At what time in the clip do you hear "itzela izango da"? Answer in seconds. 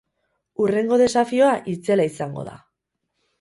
1.75-2.57